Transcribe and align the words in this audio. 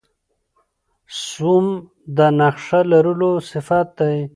سوم 1.25 1.65
د 2.15 2.17
نخښهلرلو 2.37 3.31
صفت 3.49 3.87
دئ. 3.97 4.17